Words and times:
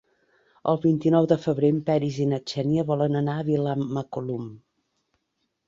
El 0.71 0.79
vint-i-nou 0.85 1.27
de 1.31 1.37
febrer 1.43 1.69
en 1.73 1.83
Peris 1.91 2.17
i 2.25 2.27
na 2.33 2.41
Xènia 2.53 2.87
volen 2.89 3.21
anar 3.23 3.37
a 3.43 3.47
Vilamacolum. 3.53 4.51